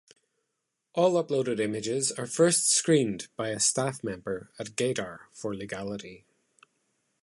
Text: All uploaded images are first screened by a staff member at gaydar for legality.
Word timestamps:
All 0.93 1.11
uploaded 1.23 1.59
images 1.59 2.11
are 2.13 2.25
first 2.25 2.71
screened 2.71 3.27
by 3.35 3.49
a 3.49 3.59
staff 3.59 4.03
member 4.03 4.49
at 4.57 4.75
gaydar 4.75 5.27
for 5.31 5.53
legality. 5.55 6.25